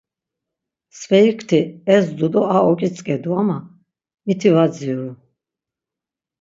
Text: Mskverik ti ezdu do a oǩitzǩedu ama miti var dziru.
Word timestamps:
Mskverik 0.91 1.39
ti 1.49 1.59
ezdu 1.95 2.27
do 2.33 2.41
a 2.55 2.57
oǩitzǩedu 2.69 3.31
ama 3.41 3.57
miti 4.25 4.49
var 4.53 4.69
dziru. 4.73 5.11